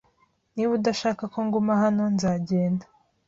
[0.53, 2.85] Niba udashaka ko nguma hano, nzagenda.